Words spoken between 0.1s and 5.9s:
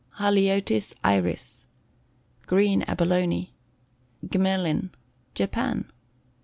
Haliotis Iris. Green Abalone. Gmelin. Japan.